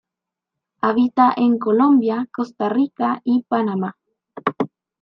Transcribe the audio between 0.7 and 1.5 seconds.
Habita